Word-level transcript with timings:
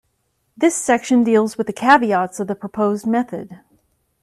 This 0.57 0.73
section 0.73 1.23
deals 1.23 1.59
with 1.59 1.67
the 1.67 1.73
caveats 1.73 2.39
of 2.39 2.47
the 2.47 2.55
proposed 2.55 3.05
method. 3.05 3.59